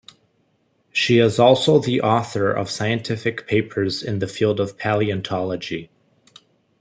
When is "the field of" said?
4.17-4.75